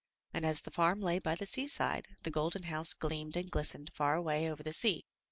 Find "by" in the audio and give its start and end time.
1.19-1.35